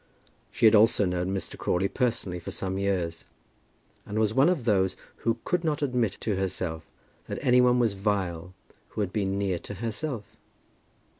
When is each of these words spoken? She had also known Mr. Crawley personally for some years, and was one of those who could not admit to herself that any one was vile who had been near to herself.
She 0.49 0.65
had 0.65 0.73
also 0.73 1.05
known 1.05 1.31
Mr. 1.31 1.59
Crawley 1.59 1.87
personally 1.87 2.39
for 2.39 2.49
some 2.49 2.79
years, 2.79 3.25
and 4.03 4.17
was 4.17 4.33
one 4.33 4.49
of 4.49 4.65
those 4.65 4.97
who 5.17 5.37
could 5.43 5.63
not 5.63 5.83
admit 5.83 6.17
to 6.21 6.37
herself 6.37 6.83
that 7.27 7.37
any 7.43 7.61
one 7.61 7.77
was 7.77 7.93
vile 7.93 8.55
who 8.87 9.01
had 9.01 9.13
been 9.13 9.37
near 9.37 9.59
to 9.59 9.75
herself. 9.75 10.23